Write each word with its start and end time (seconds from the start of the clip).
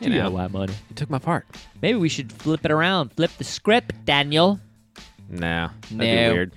You 0.00 0.10
know, 0.10 0.30
DIY 0.30 0.50
Money. 0.52 0.72
you 0.88 0.94
took 0.94 1.10
my 1.10 1.18
part. 1.18 1.46
Maybe 1.82 1.98
we 1.98 2.08
should 2.08 2.32
flip 2.32 2.64
it 2.64 2.70
around. 2.70 3.12
Flip 3.14 3.30
the 3.38 3.44
script, 3.44 4.04
Daniel. 4.04 4.60
Nah, 5.28 5.70
that'd 5.90 5.96
No. 5.96 6.04
be 6.04 6.32
weird. 6.34 6.52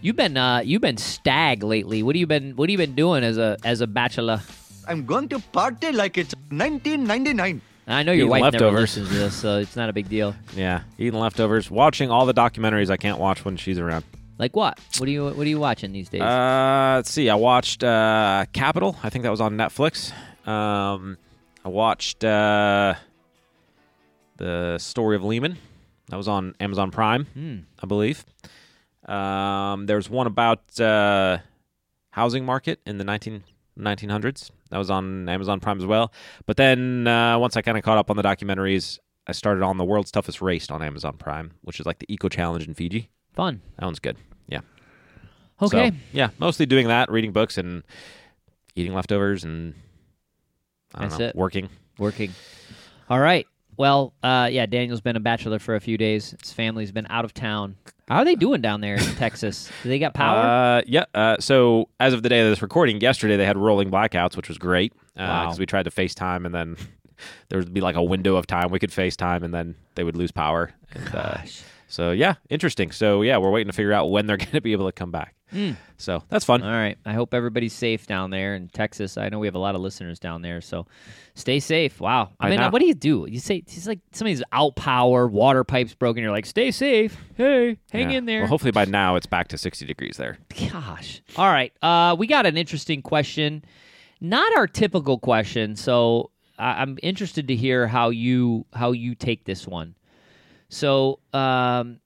You've 0.00 0.16
been 0.16 0.36
uh, 0.36 0.58
you've 0.64 0.82
been 0.82 0.96
stag 0.98 1.62
lately. 1.62 2.02
What 2.02 2.14
have 2.16 2.20
you 2.20 2.26
been 2.26 2.56
What 2.56 2.68
have 2.68 2.72
you 2.72 2.78
been 2.86 2.94
doing 2.94 3.24
as 3.24 3.38
a 3.38 3.56
as 3.64 3.80
a 3.80 3.86
bachelor? 3.86 4.40
I'm 4.86 5.06
going 5.06 5.28
to 5.30 5.38
party 5.38 5.92
like 5.92 6.18
it's 6.18 6.34
1999. 6.50 7.62
I 7.86 8.02
know 8.02 8.12
your 8.12 8.22
Eating 8.22 8.30
wife 8.30 8.40
never 8.52 8.52
leftovers. 8.64 8.80
listens 8.96 9.08
to 9.10 9.14
this, 9.14 9.34
so 9.34 9.58
it's 9.58 9.76
not 9.76 9.88
a 9.88 9.92
big 9.92 10.08
deal. 10.08 10.34
Yeah, 10.56 10.82
eating 10.98 11.18
leftovers, 11.20 11.70
watching 11.70 12.10
all 12.10 12.24
the 12.26 12.32
documentaries 12.34 12.88
I 12.90 12.96
can't 12.96 13.18
watch 13.18 13.44
when 13.44 13.56
she's 13.56 13.78
around. 13.78 14.04
Like 14.38 14.56
what? 14.56 14.78
What 14.98 15.08
are 15.08 15.12
you 15.12 15.24
What 15.26 15.38
are 15.46 15.48
you 15.48 15.60
watching 15.60 15.92
these 15.92 16.08
days? 16.08 16.22
Uh, 16.22 16.94
let's 16.96 17.10
see. 17.10 17.28
I 17.30 17.34
watched 17.36 17.84
uh, 17.84 18.46
Capital. 18.52 18.96
I 19.02 19.10
think 19.10 19.22
that 19.22 19.30
was 19.30 19.40
on 19.40 19.56
Netflix. 19.56 20.12
Um, 20.48 21.16
I 21.64 21.68
watched 21.68 22.22
uh, 22.24 22.94
the 24.36 24.78
Story 24.78 25.16
of 25.16 25.24
Lehman. 25.24 25.56
That 26.08 26.16
was 26.16 26.28
on 26.28 26.54
Amazon 26.60 26.90
Prime, 26.90 27.24
Hmm. 27.26 27.56
I 27.82 27.86
believe. 27.86 28.24
Um, 29.06 29.86
there's 29.86 30.08
one 30.10 30.26
about 30.26 30.78
uh, 30.80 31.38
housing 32.10 32.44
market 32.44 32.80
in 32.86 32.98
the 32.98 33.04
19, 33.04 33.42
1900s. 33.78 34.50
That 34.70 34.78
was 34.78 34.90
on 34.90 35.28
Amazon 35.28 35.60
Prime 35.60 35.78
as 35.78 35.86
well. 35.86 36.12
But 36.46 36.56
then 36.56 37.06
uh, 37.06 37.38
once 37.38 37.56
I 37.56 37.62
kind 37.62 37.78
of 37.78 37.84
caught 37.84 37.98
up 37.98 38.10
on 38.10 38.16
the 38.16 38.22
documentaries, 38.22 38.98
I 39.26 39.32
started 39.32 39.62
on 39.62 39.78
the 39.78 39.84
world's 39.84 40.10
toughest 40.10 40.42
race 40.42 40.70
on 40.70 40.82
Amazon 40.82 41.16
Prime, 41.16 41.52
which 41.62 41.80
is 41.80 41.86
like 41.86 41.98
the 41.98 42.12
Eco 42.12 42.28
Challenge 42.28 42.66
in 42.66 42.74
Fiji. 42.74 43.08
Fun. 43.32 43.60
That 43.78 43.86
one's 43.86 43.98
good. 44.00 44.16
Yeah. 44.48 44.60
Okay. 45.62 45.90
So, 45.90 45.96
yeah, 46.12 46.28
mostly 46.38 46.66
doing 46.66 46.88
that, 46.88 47.10
reading 47.10 47.32
books 47.32 47.56
and 47.56 47.82
eating 48.74 48.92
leftovers 48.92 49.44
and 49.44 49.74
That's 50.98 51.18
know, 51.18 51.26
it. 51.26 51.36
working. 51.36 51.68
Working. 51.98 52.32
All 53.08 53.20
right. 53.20 53.46
Well, 53.76 54.14
uh, 54.22 54.48
yeah, 54.52 54.66
Daniel's 54.66 55.00
been 55.00 55.16
a 55.16 55.20
bachelor 55.20 55.58
for 55.58 55.74
a 55.74 55.80
few 55.80 55.98
days. 55.98 56.34
His 56.40 56.52
family's 56.52 56.92
been 56.92 57.06
out 57.10 57.24
of 57.24 57.34
town. 57.34 57.76
How 58.08 58.18
are 58.18 58.24
they 58.24 58.36
doing 58.36 58.60
down 58.60 58.80
there 58.80 58.94
in 58.94 59.00
Texas? 59.16 59.68
Do 59.82 59.88
they 59.88 59.98
got 59.98 60.14
power? 60.14 60.38
Uh, 60.78 60.82
yeah. 60.86 61.04
Uh, 61.12 61.36
so 61.40 61.88
as 61.98 62.12
of 62.12 62.22
the 62.22 62.28
day 62.28 62.40
of 62.40 62.48
this 62.50 62.62
recording, 62.62 63.00
yesterday 63.00 63.36
they 63.36 63.46
had 63.46 63.56
rolling 63.58 63.90
blackouts, 63.90 64.36
which 64.36 64.48
was 64.48 64.58
great 64.58 64.92
because 65.14 65.56
Wow. 65.56 65.56
we 65.58 65.66
tried 65.66 65.84
to 65.84 65.90
FaceTime 65.90 66.46
and 66.46 66.54
then 66.54 66.76
there 67.48 67.58
would 67.58 67.74
be 67.74 67.80
like 67.80 67.96
a 67.96 68.02
window 68.02 68.36
of 68.36 68.46
time 68.46 68.70
we 68.70 68.78
could 68.78 68.90
FaceTime 68.90 69.42
and 69.42 69.52
then 69.52 69.74
they 69.96 70.04
would 70.04 70.16
lose 70.16 70.30
power. 70.30 70.70
And, 70.92 71.08
uh, 71.08 71.34
Gosh. 71.38 71.62
so 71.88 72.12
yeah, 72.12 72.34
interesting. 72.50 72.92
So 72.92 73.22
yeah, 73.22 73.38
we're 73.38 73.50
waiting 73.50 73.70
to 73.70 73.76
figure 73.76 73.92
out 73.92 74.06
when 74.10 74.26
they're 74.26 74.36
going 74.38 74.50
to 74.52 74.60
be 74.60 74.72
able 74.72 74.86
to 74.86 74.92
come 74.92 75.10
back. 75.10 75.34
Mm. 75.54 75.76
So 75.98 76.22
that's 76.28 76.44
fun. 76.44 76.62
All 76.62 76.68
right. 76.70 76.98
I 77.06 77.12
hope 77.12 77.32
everybody's 77.32 77.72
safe 77.72 78.06
down 78.08 78.30
there 78.30 78.56
in 78.56 78.68
Texas. 78.68 79.16
I 79.16 79.28
know 79.28 79.38
we 79.38 79.46
have 79.46 79.54
a 79.54 79.58
lot 79.60 79.74
of 79.76 79.80
listeners 79.80 80.18
down 80.18 80.42
there, 80.42 80.60
so 80.60 80.86
stay 81.34 81.60
safe. 81.60 82.00
Wow. 82.00 82.30
I 82.40 82.46
I 82.46 82.50
mean, 82.50 82.60
know. 82.60 82.70
what 82.70 82.80
do 82.80 82.86
you 82.86 82.94
do? 82.94 83.26
You 83.30 83.38
say 83.38 83.58
it's 83.66 83.86
like 83.86 84.00
somebody's 84.12 84.42
out 84.52 84.74
power, 84.76 85.28
water 85.28 85.62
pipes 85.62 85.94
broken. 85.94 86.22
You're 86.22 86.32
like, 86.32 86.46
stay 86.46 86.70
safe. 86.72 87.16
Hey, 87.36 87.76
hang 87.92 88.10
Yeah. 88.10 88.18
in 88.18 88.24
there. 88.26 88.40
Well, 88.40 88.48
hopefully 88.48 88.72
by 88.72 88.84
now 88.84 89.14
it's 89.16 89.26
back 89.26 89.48
to 89.48 89.58
60 89.58 89.86
degrees 89.86 90.16
there. 90.16 90.38
Gosh. 90.70 91.22
All 91.36 91.46
right. 91.46 91.72
Uh, 91.80 92.16
we 92.18 92.26
got 92.26 92.46
an 92.46 92.56
interesting 92.56 93.00
question. 93.00 93.64
Not 94.20 94.56
our 94.56 94.66
typical 94.66 95.18
question, 95.18 95.76
so 95.76 96.30
I- 96.58 96.82
I'm 96.82 96.98
interested 97.02 97.48
to 97.48 97.56
hear 97.56 97.86
how 97.86 98.10
you 98.10 98.66
how 98.72 98.92
you 98.92 99.14
take 99.14 99.44
this 99.44 99.66
one. 99.66 99.94
So, 100.68 101.20
um, 101.32 102.00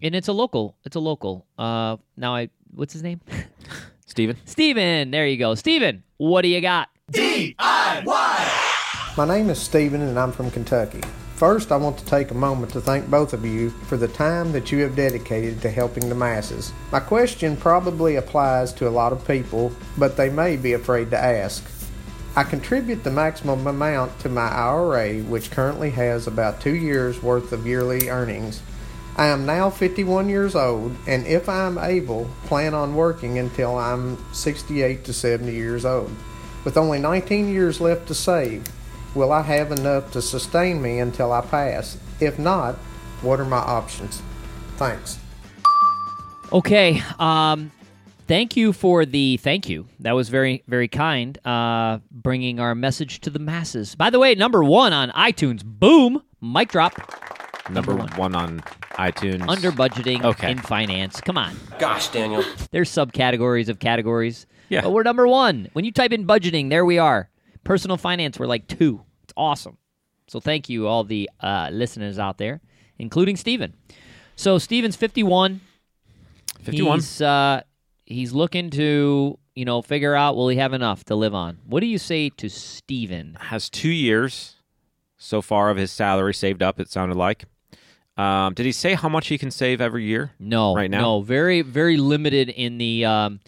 and 0.00 0.14
it's 0.14 0.28
a 0.28 0.32
local. 0.32 0.76
It's 0.84 0.96
a 0.96 1.00
local. 1.00 1.46
Uh, 1.58 1.96
now 2.16 2.34
I 2.34 2.48
what's 2.74 2.92
his 2.92 3.02
name? 3.02 3.20
Steven? 4.06 4.36
Steven. 4.44 5.10
There 5.10 5.26
you 5.26 5.36
go. 5.36 5.54
Steven, 5.54 6.02
what 6.16 6.42
do 6.42 6.48
you 6.48 6.60
got? 6.60 6.88
DIY! 7.12 7.56
My 9.16 9.24
name 9.26 9.50
is 9.50 9.58
Stephen 9.58 10.02
and 10.02 10.18
I'm 10.18 10.32
from 10.32 10.50
Kentucky. 10.50 11.00
First, 11.34 11.70
I 11.70 11.76
want 11.76 11.96
to 11.98 12.04
take 12.04 12.32
a 12.32 12.34
moment 12.34 12.72
to 12.72 12.80
thank 12.80 13.08
both 13.08 13.32
of 13.32 13.44
you 13.44 13.70
for 13.70 13.96
the 13.96 14.08
time 14.08 14.50
that 14.52 14.72
you 14.72 14.80
have 14.80 14.96
dedicated 14.96 15.62
to 15.62 15.70
helping 15.70 16.08
the 16.08 16.14
masses. 16.14 16.72
My 16.90 16.98
question 16.98 17.56
probably 17.56 18.16
applies 18.16 18.72
to 18.72 18.88
a 18.88 18.90
lot 18.90 19.12
of 19.12 19.24
people, 19.26 19.70
but 19.96 20.16
they 20.16 20.30
may 20.30 20.56
be 20.56 20.72
afraid 20.72 21.10
to 21.12 21.16
ask. 21.16 21.64
I 22.34 22.42
contribute 22.42 23.04
the 23.04 23.10
maximum 23.10 23.66
amount 23.66 24.18
to 24.20 24.28
my 24.28 24.48
IRA, 24.48 25.20
which 25.22 25.50
currently 25.50 25.90
has 25.90 26.26
about 26.26 26.60
two 26.60 26.74
years' 26.74 27.22
worth 27.22 27.52
of 27.52 27.66
yearly 27.66 28.08
earnings. 28.08 28.60
I 29.18 29.26
am 29.26 29.44
now 29.44 29.68
51 29.68 30.28
years 30.28 30.54
old, 30.54 30.94
and 31.08 31.26
if 31.26 31.48
I 31.48 31.66
am 31.66 31.76
able, 31.76 32.30
plan 32.44 32.72
on 32.72 32.94
working 32.94 33.40
until 33.40 33.76
I'm 33.76 34.16
68 34.32 35.02
to 35.02 35.12
70 35.12 35.52
years 35.52 35.84
old. 35.84 36.14
With 36.64 36.76
only 36.76 37.00
19 37.00 37.52
years 37.52 37.80
left 37.80 38.06
to 38.06 38.14
save, 38.14 38.62
will 39.16 39.32
I 39.32 39.42
have 39.42 39.72
enough 39.72 40.12
to 40.12 40.22
sustain 40.22 40.80
me 40.80 41.00
until 41.00 41.32
I 41.32 41.40
pass? 41.40 41.98
If 42.20 42.38
not, 42.38 42.76
what 43.20 43.40
are 43.40 43.44
my 43.44 43.56
options? 43.56 44.22
Thanks. 44.76 45.18
Okay. 46.52 47.02
Um, 47.18 47.72
thank 48.28 48.56
you 48.56 48.72
for 48.72 49.04
the 49.04 49.36
thank 49.38 49.68
you. 49.68 49.88
That 49.98 50.12
was 50.12 50.28
very 50.28 50.62
very 50.68 50.86
kind. 50.86 51.36
Uh, 51.44 51.98
bringing 52.12 52.60
our 52.60 52.76
message 52.76 53.20
to 53.22 53.30
the 53.30 53.40
masses. 53.40 53.96
By 53.96 54.10
the 54.10 54.20
way, 54.20 54.36
number 54.36 54.62
one 54.62 54.92
on 54.92 55.10
iTunes. 55.10 55.64
Boom. 55.64 56.22
Mic 56.40 56.68
drop. 56.68 56.94
Number 57.68 57.94
one. 57.96 58.08
one 58.10 58.34
on 58.36 58.62
iTunes. 58.98 59.48
Under 59.48 59.70
budgeting 59.70 60.24
Okay. 60.24 60.50
in 60.50 60.58
finance. 60.58 61.20
Come 61.20 61.38
on. 61.38 61.56
Gosh, 61.78 62.08
Daniel. 62.08 62.44
There's 62.70 62.90
subcategories 62.90 63.68
of 63.68 63.78
categories. 63.78 64.46
Yeah. 64.68 64.82
But 64.82 64.90
we're 64.90 65.02
number 65.04 65.26
one. 65.26 65.68
When 65.72 65.84
you 65.84 65.92
type 65.92 66.12
in 66.12 66.26
budgeting, 66.26 66.68
there 66.70 66.84
we 66.84 66.98
are. 66.98 67.30
Personal 67.64 67.96
finance, 67.96 68.38
we're 68.38 68.46
like 68.46 68.66
two. 68.66 69.02
It's 69.24 69.32
awesome. 69.36 69.78
So 70.26 70.40
thank 70.40 70.68
you, 70.68 70.86
all 70.86 71.04
the 71.04 71.30
uh, 71.40 71.70
listeners 71.72 72.18
out 72.18 72.38
there, 72.38 72.60
including 72.98 73.36
Steven. 73.36 73.72
So 74.36 74.58
Steven's 74.58 74.96
51. 74.96 75.60
51. 76.60 76.98
He's, 76.98 77.20
uh, 77.22 77.62
he's 78.04 78.32
looking 78.32 78.68
to, 78.70 79.38
you 79.54 79.64
know, 79.64 79.80
figure 79.80 80.14
out 80.14 80.36
will 80.36 80.48
he 80.48 80.56
have 80.58 80.72
enough 80.72 81.04
to 81.04 81.14
live 81.14 81.34
on. 81.34 81.58
What 81.64 81.80
do 81.80 81.86
you 81.86 81.98
say 81.98 82.28
to 82.30 82.48
Steven? 82.50 83.36
has 83.40 83.70
two 83.70 83.88
years 83.90 84.56
so 85.16 85.40
far 85.40 85.70
of 85.70 85.76
his 85.76 85.90
salary 85.90 86.34
saved 86.34 86.62
up. 86.62 86.78
It 86.78 86.90
sounded 86.90 87.16
like. 87.16 87.44
Um, 88.18 88.52
did 88.54 88.66
he 88.66 88.72
say 88.72 88.94
how 88.94 89.08
much 89.08 89.28
he 89.28 89.38
can 89.38 89.50
save 89.50 89.80
every 89.80 90.04
year? 90.04 90.32
No, 90.40 90.74
Right 90.74 90.90
now? 90.90 91.00
no, 91.00 91.20
very, 91.22 91.62
very 91.62 91.96
limited 91.96 92.48
in 92.48 92.76
the, 92.78 93.04
um, 93.04 93.40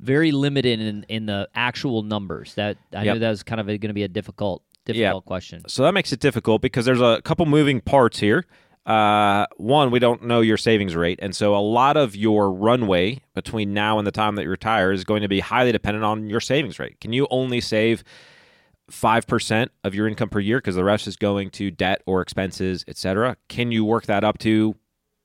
very 0.00 0.32
limited 0.32 0.80
in 0.80 1.04
in 1.08 1.26
the 1.26 1.48
actual 1.54 2.02
numbers. 2.02 2.54
That 2.54 2.76
I 2.94 3.04
Yep. 3.04 3.14
knew 3.14 3.20
that 3.20 3.30
was 3.30 3.42
kind 3.42 3.60
of 3.60 3.66
going 3.66 3.80
to 3.80 3.92
be 3.94 4.02
a 4.02 4.08
difficult, 4.08 4.62
difficult 4.84 5.24
question. 5.24 5.62
So 5.68 5.82
that 5.84 5.92
makes 5.94 6.12
it 6.12 6.20
difficult 6.20 6.62
because 6.62 6.84
there's 6.84 7.00
a 7.00 7.20
couple 7.22 7.46
moving 7.46 7.80
parts 7.80 8.18
here. 8.18 8.44
Uh, 8.86 9.44
one, 9.58 9.90
we 9.90 9.98
don't 9.98 10.22
know 10.24 10.40
your 10.40 10.56
savings 10.56 10.96
rate, 10.96 11.18
and 11.20 11.36
so 11.36 11.54
a 11.54 11.58
lot 11.60 11.96
of 11.98 12.16
your 12.16 12.50
runway 12.50 13.20
between 13.34 13.74
now 13.74 13.98
and 13.98 14.06
the 14.06 14.10
time 14.12 14.34
that 14.36 14.44
you 14.44 14.50
retire 14.50 14.92
is 14.92 15.04
going 15.04 15.20
to 15.22 15.28
be 15.28 15.40
highly 15.40 15.72
dependent 15.72 16.04
on 16.04 16.30
your 16.30 16.40
savings 16.40 16.78
rate. 16.78 16.98
Can 17.00 17.12
you 17.12 17.26
only 17.30 17.60
save 17.60 18.02
five 18.90 19.26
percent 19.26 19.70
of 19.84 19.94
your 19.94 20.08
income 20.08 20.28
per 20.28 20.40
year 20.40 20.58
because 20.58 20.76
the 20.76 20.84
rest 20.84 21.06
is 21.06 21.16
going 21.16 21.50
to 21.50 21.70
debt 21.70 22.02
or 22.06 22.20
expenses, 22.20 22.84
etc.? 22.88 23.36
Can 23.48 23.72
you 23.72 23.84
work 23.84 24.06
that 24.06 24.24
up 24.24 24.38
to 24.38 24.76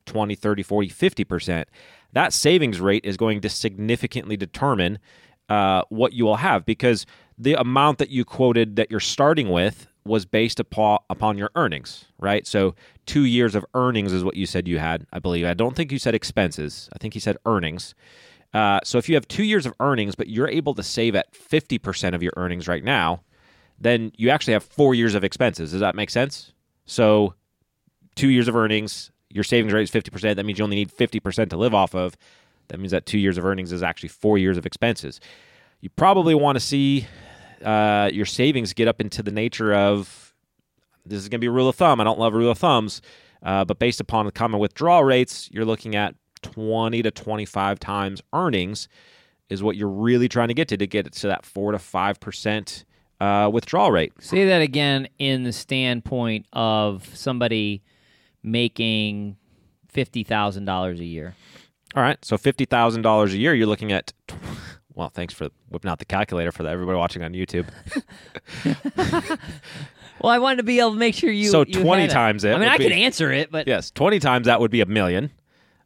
20, 0.05 0.35
30, 0.35 0.63
40, 0.63 0.89
50%? 0.89 1.65
That 2.13 2.33
savings 2.33 2.79
rate 2.79 3.05
is 3.05 3.17
going 3.17 3.41
to 3.41 3.49
significantly 3.49 4.37
determine 4.37 4.99
uh, 5.49 5.83
what 5.89 6.13
you 6.13 6.25
will 6.25 6.37
have 6.37 6.65
because 6.65 7.05
the 7.37 7.53
amount 7.53 7.97
that 7.97 8.09
you 8.09 8.23
quoted 8.23 8.75
that 8.75 8.91
you're 8.91 8.99
starting 8.99 9.49
with 9.49 9.87
was 10.05 10.25
based 10.25 10.59
upon, 10.59 10.99
upon 11.09 11.37
your 11.37 11.49
earnings, 11.55 12.05
right? 12.19 12.45
So 12.45 12.75
two 13.05 13.25
years 13.25 13.55
of 13.55 13.65
earnings 13.73 14.11
is 14.11 14.23
what 14.23 14.35
you 14.35 14.45
said 14.45 14.67
you 14.67 14.79
had, 14.79 15.07
I 15.13 15.19
believe. 15.19 15.45
I 15.45 15.53
don't 15.53 15.75
think 15.75 15.91
you 15.91 15.99
said 15.99 16.13
expenses. 16.13 16.89
I 16.93 16.97
think 16.97 17.15
you 17.15 17.21
said 17.21 17.37
earnings. 17.45 17.95
Uh, 18.53 18.79
so 18.83 18.97
if 18.97 19.09
you 19.09 19.15
have 19.15 19.27
two 19.27 19.43
years 19.43 19.65
of 19.65 19.73
earnings, 19.79 20.15
but 20.15 20.27
you're 20.27 20.47
able 20.47 20.75
to 20.75 20.83
save 20.83 21.15
at 21.15 21.33
50% 21.33 22.13
of 22.13 22.21
your 22.21 22.33
earnings 22.35 22.67
right 22.67 22.83
now, 22.83 23.23
then 23.83 24.11
you 24.17 24.29
actually 24.29 24.53
have 24.53 24.63
four 24.63 24.95
years 24.95 25.15
of 25.15 25.23
expenses. 25.23 25.71
Does 25.71 25.79
that 25.79 25.95
make 25.95 26.09
sense? 26.09 26.53
So 26.85 27.33
two 28.15 28.29
years 28.29 28.47
of 28.47 28.55
earnings, 28.55 29.11
your 29.29 29.43
savings 29.43 29.73
rate 29.73 29.83
is 29.83 29.91
50%. 29.91 30.35
That 30.35 30.45
means 30.45 30.59
you 30.59 30.63
only 30.63 30.75
need 30.75 30.91
50% 30.91 31.49
to 31.49 31.57
live 31.57 31.73
off 31.73 31.95
of. 31.95 32.15
That 32.69 32.79
means 32.79 32.91
that 32.91 33.05
two 33.05 33.19
years 33.19 33.37
of 33.37 33.45
earnings 33.45 33.71
is 33.71 33.83
actually 33.83 34.09
four 34.09 34.37
years 34.37 34.57
of 34.57 34.65
expenses. 34.65 35.19
You 35.81 35.89
probably 35.89 36.35
want 36.35 36.55
to 36.55 36.59
see 36.59 37.07
uh, 37.63 38.09
your 38.13 38.25
savings 38.25 38.73
get 38.73 38.87
up 38.87 39.01
into 39.01 39.21
the 39.21 39.31
nature 39.31 39.73
of 39.73 40.33
this 41.05 41.17
is 41.17 41.29
going 41.29 41.39
to 41.39 41.43
be 41.43 41.47
a 41.47 41.51
rule 41.51 41.67
of 41.67 41.75
thumb. 41.75 41.99
I 41.99 42.03
don't 42.03 42.19
love 42.19 42.33
rule 42.33 42.51
of 42.51 42.57
thumbs, 42.57 43.01
uh, 43.41 43.65
but 43.65 43.79
based 43.79 43.99
upon 43.99 44.25
the 44.25 44.31
common 44.31 44.59
withdrawal 44.59 45.03
rates, 45.03 45.49
you're 45.51 45.65
looking 45.65 45.95
at 45.95 46.15
20 46.43 47.01
to 47.01 47.11
25 47.11 47.79
times 47.79 48.21
earnings 48.31 48.87
is 49.49 49.61
what 49.61 49.75
you're 49.75 49.89
really 49.89 50.29
trying 50.29 50.47
to 50.47 50.53
get 50.53 50.67
to 50.69 50.77
to 50.77 50.87
get 50.87 51.05
it 51.07 51.13
to 51.13 51.27
that 51.27 51.45
four 51.45 51.71
to 51.71 51.79
five 51.79 52.19
percent 52.19 52.85
uh, 53.21 53.49
withdrawal 53.51 53.91
rate. 53.91 54.13
Say 54.19 54.45
that 54.47 54.61
again 54.61 55.07
in 55.19 55.43
the 55.43 55.53
standpoint 55.53 56.45
of 56.53 57.07
somebody 57.15 57.81
making 58.43 59.37
fifty 59.87 60.23
thousand 60.23 60.65
dollars 60.65 60.99
a 60.99 61.05
year. 61.05 61.35
All 61.95 62.03
right, 62.03 62.23
so 62.25 62.37
fifty 62.37 62.65
thousand 62.65 63.01
dollars 63.03 63.33
a 63.33 63.37
year, 63.37 63.53
you're 63.53 63.67
looking 63.67 63.91
at. 63.91 64.13
Well, 64.95 65.09
thanks 65.09 65.33
for 65.33 65.49
whipping 65.69 65.89
out 65.89 65.97
the 65.99 66.05
calculator 66.05 66.51
for 66.51 66.67
everybody 66.67 66.97
watching 66.97 67.23
on 67.23 67.33
YouTube. 67.33 67.67
Well, 70.21 70.31
I 70.31 70.39
wanted 70.39 70.57
to 70.57 70.63
be 70.63 70.79
able 70.79 70.91
to 70.91 70.97
make 70.97 71.15
sure 71.15 71.31
you. 71.31 71.49
So 71.49 71.65
you 71.67 71.81
20 71.81 72.01
had 72.03 72.09
a- 72.11 72.13
times 72.13 72.43
it 72.45 72.53
I 72.53 72.57
mean, 72.59 72.69
I 72.69 72.77
be- 72.77 72.83
could 72.83 72.93
answer 72.93 73.31
it, 73.31 73.51
but 73.51 73.67
yes, 73.67 73.91
twenty 73.91 74.19
times 74.19 74.45
that 74.45 74.59
would 74.61 74.71
be 74.71 74.79
a 74.81 74.85
million. 74.85 75.31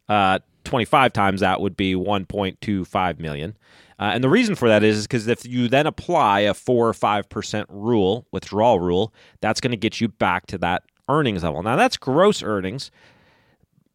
Uh, 0.08 0.38
Twenty-five 0.64 1.14
times 1.14 1.40
that 1.40 1.62
would 1.62 1.76
be 1.78 1.94
one 1.96 2.26
point 2.26 2.60
two 2.60 2.84
five 2.84 3.18
million. 3.18 3.56
Uh, 3.98 4.12
and 4.14 4.22
the 4.22 4.28
reason 4.28 4.54
for 4.54 4.68
that 4.68 4.84
is 4.84 5.06
because 5.06 5.26
if 5.26 5.44
you 5.44 5.68
then 5.68 5.86
apply 5.86 6.40
a 6.40 6.54
four 6.54 6.88
or 6.88 6.94
five 6.94 7.28
percent 7.28 7.66
rule, 7.68 8.26
withdrawal 8.30 8.78
rule, 8.78 9.12
that's 9.40 9.60
going 9.60 9.72
to 9.72 9.76
get 9.76 10.00
you 10.00 10.08
back 10.08 10.46
to 10.46 10.58
that 10.58 10.84
earnings 11.08 11.42
level. 11.42 11.62
Now 11.62 11.76
that's 11.76 11.96
gross 11.96 12.42
earnings. 12.42 12.90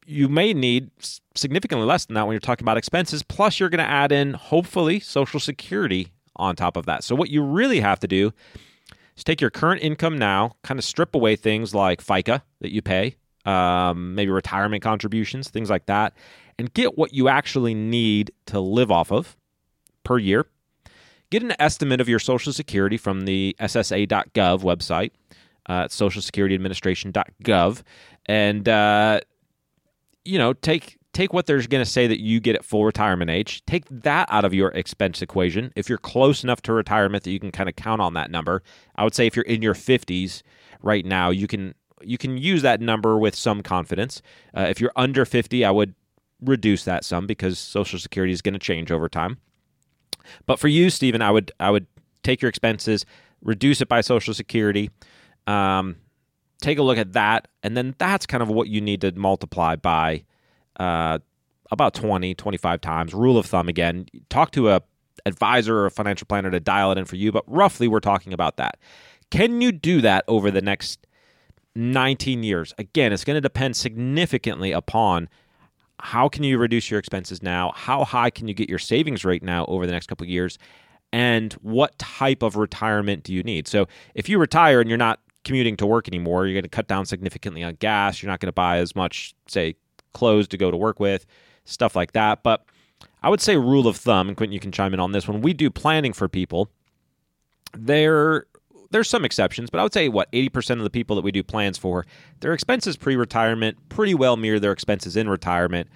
You 0.05 0.27
may 0.27 0.53
need 0.53 0.91
significantly 1.33 1.85
less 1.85 2.05
than 2.05 2.15
that 2.15 2.27
when 2.27 2.33
you're 2.33 2.41
talking 2.41 2.65
about 2.65 2.77
expenses. 2.77 3.23
Plus, 3.23 3.59
you're 3.59 3.69
going 3.69 3.79
to 3.79 3.89
add 3.89 4.11
in 4.11 4.33
hopefully 4.33 4.99
Social 4.99 5.39
Security 5.39 6.11
on 6.35 6.57
top 6.57 6.75
of 6.75 6.85
that. 6.87 7.05
So 7.05 7.15
what 7.15 7.29
you 7.29 7.41
really 7.41 7.79
have 7.79 7.99
to 8.01 8.07
do 8.07 8.33
is 9.15 9.23
take 9.23 9.39
your 9.39 9.49
current 9.49 9.81
income 9.81 10.17
now, 10.17 10.57
kind 10.63 10.77
of 10.77 10.83
strip 10.83 11.15
away 11.15 11.37
things 11.37 11.73
like 11.73 12.03
FICA 12.03 12.41
that 12.59 12.73
you 12.73 12.81
pay, 12.81 13.15
um, 13.45 14.15
maybe 14.15 14.31
retirement 14.31 14.83
contributions, 14.83 15.49
things 15.49 15.69
like 15.69 15.85
that, 15.85 16.13
and 16.59 16.73
get 16.73 16.97
what 16.97 17.13
you 17.13 17.29
actually 17.29 17.73
need 17.73 18.31
to 18.47 18.59
live 18.59 18.91
off 18.91 19.09
of 19.09 19.37
per 20.03 20.17
year. 20.17 20.45
Get 21.29 21.43
an 21.43 21.53
estimate 21.59 21.99
of 21.99 22.07
your 22.07 22.19
Social 22.19 22.53
Security 22.53 22.97
from 22.97 23.21
the 23.21 23.55
SSA.gov 23.59 24.61
website, 24.61 25.11
uh, 25.65 25.85
SocialSecurityAdministration.gov, 25.85 27.81
and 28.27 28.69
uh, 28.69 29.19
you 30.25 30.37
know 30.37 30.53
take 30.53 30.97
take 31.13 31.31
what 31.31 31.45
they're 31.45 31.61
going 31.61 31.83
to 31.83 31.89
say 31.89 32.07
that 32.07 32.19
you 32.19 32.39
get 32.39 32.55
at 32.55 32.65
full 32.65 32.85
retirement 32.85 33.31
age. 33.31 33.63
Take 33.65 33.85
that 33.89 34.27
out 34.31 34.45
of 34.45 34.53
your 34.53 34.69
expense 34.69 35.21
equation. 35.21 35.71
If 35.75 35.87
you're 35.87 35.97
close 35.97 36.43
enough 36.43 36.61
to 36.63 36.73
retirement 36.73 37.23
that 37.23 37.31
you 37.31 37.39
can 37.39 37.51
kind 37.51 37.69
of 37.69 37.75
count 37.75 38.01
on 38.01 38.13
that 38.15 38.31
number, 38.31 38.63
I 38.95 39.03
would 39.03 39.13
say 39.15 39.27
if 39.27 39.35
you're 39.35 39.45
in 39.45 39.61
your 39.61 39.75
50s 39.75 40.41
right 40.81 41.05
now, 41.05 41.29
you 41.29 41.47
can 41.47 41.75
you 42.01 42.17
can 42.17 42.37
use 42.37 42.61
that 42.63 42.81
number 42.81 43.17
with 43.17 43.35
some 43.35 43.63
confidence. 43.63 44.21
Uh, 44.55 44.67
if 44.69 44.81
you're 44.81 44.91
under 44.95 45.23
50, 45.23 45.63
I 45.63 45.71
would 45.71 45.95
reduce 46.41 46.83
that 46.83 47.05
some 47.05 47.25
because 47.25 47.57
Social 47.57 47.97
Security 47.97 48.33
is 48.33 48.41
going 48.41 48.53
to 48.53 48.59
change 48.59 48.91
over 48.91 49.07
time. 49.07 49.37
But 50.45 50.59
for 50.59 50.67
you, 50.67 50.89
Stephen, 50.89 51.21
I 51.21 51.31
would 51.31 51.51
I 51.59 51.71
would 51.71 51.87
take 52.23 52.41
your 52.41 52.49
expenses, 52.49 53.05
reduce 53.41 53.81
it 53.81 53.87
by 53.87 54.01
Social 54.01 54.33
Security, 54.33 54.89
um, 55.47 55.97
take 56.61 56.77
a 56.77 56.83
look 56.83 56.97
at 56.97 57.13
that, 57.13 57.47
and 57.61 57.75
then 57.75 57.95
that's 57.97 58.25
kind 58.25 58.41
of 58.41 58.49
what 58.49 58.67
you 58.67 58.81
need 58.81 59.01
to 59.01 59.11
multiply 59.13 59.75
by 59.75 60.23
uh, 60.79 61.19
about 61.71 61.93
20, 61.93 62.33
25 62.35 62.81
times. 62.81 63.13
Rule 63.13 63.37
of 63.37 63.45
thumb 63.45 63.67
again. 63.67 64.05
Talk 64.29 64.51
to 64.51 64.69
a 64.69 64.81
advisor 65.25 65.77
or 65.77 65.85
a 65.85 65.91
financial 65.91 66.25
planner 66.25 66.51
to 66.51 66.59
dial 66.59 66.91
it 66.91 66.97
in 66.97 67.05
for 67.05 67.15
you, 67.15 67.31
but 67.31 67.43
roughly 67.47 67.87
we're 67.87 67.99
talking 67.99 68.33
about 68.33 68.57
that. 68.57 68.77
Can 69.31 69.61
you 69.61 69.71
do 69.71 70.01
that 70.01 70.23
over 70.27 70.51
the 70.51 70.61
next 70.61 71.07
19 71.75 72.43
years? 72.43 72.73
Again, 72.77 73.13
it's 73.13 73.23
going 73.23 73.35
to 73.35 73.41
depend 73.41 73.75
significantly 73.75 74.71
upon 74.71 75.29
how 76.03 76.27
can 76.27 76.43
you 76.43 76.57
reduce 76.57 76.91
your 76.91 76.99
expenses 76.99 77.41
now? 77.41 77.71
How 77.73 78.03
high 78.03 78.29
can 78.29 78.49
you 78.49 78.53
get 78.53 78.67
your 78.67 78.77
savings 78.77 79.23
rate 79.23 79.41
now 79.41 79.65
over 79.67 79.85
the 79.85 79.93
next 79.93 80.07
couple 80.07 80.25
of 80.25 80.29
years? 80.29 80.57
And 81.13 81.53
what 81.61 81.97
type 81.97 82.43
of 82.43 82.57
retirement 82.57 83.23
do 83.23 83.33
you 83.33 83.41
need? 83.41 83.69
So, 83.69 83.87
if 84.13 84.27
you 84.27 84.37
retire 84.37 84.81
and 84.81 84.89
you're 84.89 84.97
not 84.97 85.21
commuting 85.45 85.77
to 85.77 85.85
work 85.85 86.09
anymore, 86.09 86.45
you're 86.45 86.55
going 86.55 86.63
to 86.63 86.69
cut 86.69 86.87
down 86.87 87.05
significantly 87.05 87.63
on 87.63 87.75
gas. 87.75 88.21
You're 88.21 88.29
not 88.29 88.41
going 88.41 88.49
to 88.49 88.53
buy 88.53 88.79
as 88.79 88.97
much, 88.97 89.33
say, 89.47 89.75
clothes 90.13 90.49
to 90.49 90.57
go 90.57 90.69
to 90.69 90.75
work 90.75 90.99
with, 90.99 91.25
stuff 91.63 91.95
like 91.95 92.11
that. 92.11 92.43
But 92.43 92.65
I 93.21 93.29
would 93.29 93.39
say, 93.39 93.55
rule 93.55 93.87
of 93.87 93.95
thumb, 93.95 94.27
and 94.27 94.35
Quentin, 94.35 94.51
you 94.51 94.59
can 94.59 94.73
chime 94.73 94.93
in 94.93 94.99
on 94.99 95.13
this. 95.13 95.25
When 95.25 95.39
we 95.39 95.53
do 95.53 95.69
planning 95.69 96.11
for 96.11 96.27
people, 96.27 96.69
there 97.77 98.47
there's 98.93 99.09
some 99.09 99.25
exceptions, 99.25 99.69
but 99.69 99.79
I 99.79 99.83
would 99.83 99.93
say 99.93 100.07
what 100.07 100.31
80% 100.31 100.77
of 100.77 100.83
the 100.83 100.89
people 100.89 101.15
that 101.15 101.23
we 101.23 101.31
do 101.31 101.43
plans 101.43 101.77
for, 101.77 102.05
their 102.39 102.53
expenses 102.53 102.95
pre-retirement 102.95 103.77
pretty 103.89 104.13
well 104.13 104.37
mirror 104.37 104.59
their 104.59 104.71
expenses 104.71 105.17
in 105.17 105.27
retirement 105.27 105.89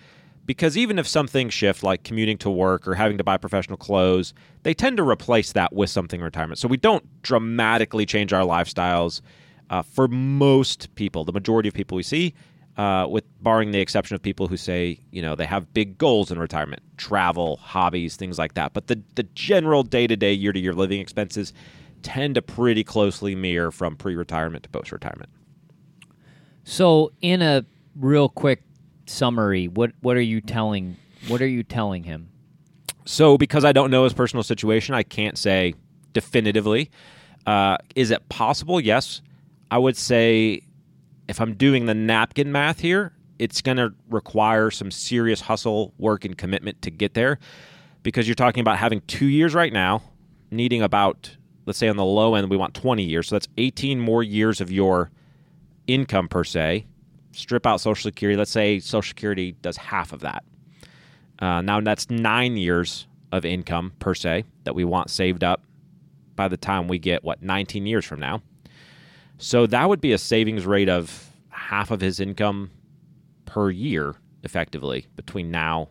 because 0.48 0.78
even 0.78 0.98
if 0.98 1.06
some 1.06 1.28
things 1.28 1.54
shift 1.54 1.84
like 1.84 2.04
commuting 2.04 2.38
to 2.40 2.50
work 2.50 2.88
or 2.88 2.96
having 2.96 3.18
to 3.18 3.24
buy 3.24 3.38
professional 3.38 3.78
clothes, 3.78 4.34
they 4.64 4.74
tend 4.74 4.98
to 4.98 5.04
replace 5.04 5.52
that 5.52 5.74
with 5.74 5.90
something 5.90 6.22
in 6.22 6.24
retirement. 6.24 6.58
So 6.58 6.68
we 6.68 6.78
don't 6.78 7.06
dramatically 7.22 8.06
change 8.06 8.34
our 8.34 8.44
lifestyles 8.44 9.22
uh, 9.70 9.82
for 9.82 10.08
most 10.08 10.96
people, 10.96 11.26
the 11.26 11.34
majority 11.34 11.68
of 11.68 11.76
people 11.76 11.98
we 11.98 12.04
see, 12.04 12.34
uh, 12.78 13.06
with 13.10 13.26
barring 13.44 13.72
the 13.72 13.80
exception 13.80 14.16
of 14.16 14.22
people 14.22 14.48
who 14.48 14.56
say, 14.56 15.00
you 15.12 15.22
know, 15.22 15.36
they 15.36 15.46
have 15.46 15.74
big 15.74 15.98
goals 15.98 16.32
in 16.32 16.40
retirement, 16.40 16.82
travel, 16.96 17.58
hobbies, 17.58 18.16
things 18.16 18.40
like 18.40 18.54
that. 18.54 18.72
But 18.74 18.88
the, 18.88 19.02
the 19.16 19.24
general 19.36 19.84
day 19.84 20.08
to 20.08 20.16
day, 20.16 20.32
year 20.32 20.54
to 20.54 20.60
year 20.60 20.74
living 20.74 21.02
expenses 21.02 21.54
tend 22.08 22.36
to 22.36 22.42
pretty 22.42 22.86
closely 22.86 23.36
mirror 23.36 23.70
from 23.70 23.98
pre 23.98 24.16
retirement 24.16 24.64
to 24.64 24.70
post 24.70 24.94
retirement. 24.94 25.30
So, 26.64 27.12
in 27.22 27.42
a 27.42 27.66
real 28.00 28.30
quick 28.30 28.64
summary, 29.08 29.68
what 29.68 29.92
what 30.00 30.16
are 30.16 30.22
you 30.22 30.40
telling 30.40 30.96
what 31.28 31.42
are 31.42 31.48
you 31.48 31.64
telling 31.64 32.04
him? 32.04 32.30
So, 33.04 33.38
because 33.38 33.66
I 33.66 33.74
don't 33.74 33.92
know 33.92 34.06
his 34.06 34.14
personal 34.14 34.44
situation, 34.44 34.96
I 34.96 35.04
can't 35.04 35.38
say 35.38 35.74
definitively. 36.14 36.90
Uh, 37.46 37.78
is 37.94 38.10
it 38.10 38.28
possible? 38.30 38.80
Yes. 38.80 39.22
I 39.70 39.78
would 39.78 39.98
say 39.98 40.62
if 41.28 41.42
I'm 41.42 41.56
doing 41.56 41.88
the 41.88 41.94
napkin 41.94 42.54
math 42.54 42.80
here, 42.80 43.12
it's 43.38 43.62
going 43.62 43.78
to 43.78 43.94
require 44.10 44.72
some 44.72 44.92
serious 44.92 45.42
hustle, 45.42 45.94
work, 45.98 46.24
and 46.24 46.38
commitment 46.38 46.82
to 46.84 46.90
get 46.90 47.16
there 47.16 47.38
because 48.02 48.30
you're 48.30 48.36
talking 48.36 48.62
about 48.62 48.78
having 48.78 49.02
two 49.08 49.28
years 49.28 49.54
right 49.54 49.74
now, 49.74 50.02
needing 50.52 50.82
about, 50.82 51.36
let's 51.68 51.78
say 51.78 51.90
on 51.90 51.98
the 51.98 52.06
low 52.06 52.34
end, 52.34 52.50
we 52.50 52.58
want 52.58 52.74
20 52.74 53.04
years. 53.04 53.28
So 53.28 53.36
that's 53.36 53.50
18 53.58 54.00
more 54.00 54.24
years 54.24 54.62
of 54.62 54.72
your 54.72 55.12
income 55.86 56.28
per 56.28 56.44
se. 56.44 56.88
Strip 57.34 57.68
out 57.68 57.82
Social 57.82 58.02
Security. 58.02 58.38
Let's 58.38 58.50
say 58.50 58.80
Social 58.80 59.08
Security 59.08 59.52
does 59.62 59.78
half 59.78 60.14
of 60.14 60.22
that. 60.22 60.44
Uh, 61.40 61.62
now 61.62 61.80
that's 61.82 62.10
nine 62.10 62.58
years 62.58 63.06
of 63.32 63.46
income 63.46 63.92
per 64.00 64.16
se 64.16 64.46
that 64.64 64.74
we 64.74 64.86
want 64.86 65.10
saved 65.10 65.44
up 65.44 65.62
by 66.36 66.48
the 66.48 66.58
time 66.58 66.88
we 66.88 66.98
get 66.98 67.24
what 67.24 67.44
19 67.44 67.86
years 67.86 68.06
from 68.06 68.22
now. 68.22 68.42
So 69.38 69.68
that 69.68 69.88
would 69.88 70.02
be 70.02 70.14
a 70.14 70.18
savings 70.18 70.66
rate 70.66 70.90
of 70.90 71.30
half 71.50 71.92
of 71.92 72.00
his 72.00 72.20
income 72.20 72.72
per 73.46 73.70
year, 73.70 74.16
effectively 74.44 75.06
between 75.16 75.52
now 75.52 75.90